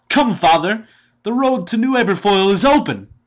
come, 0.09 0.33
father! 0.33 0.87
The 1.21 1.31
road 1.31 1.67
to 1.67 1.77
New 1.77 1.95
Aberfoyle 1.95 2.49
is 2.49 2.65
open!" 2.65 3.09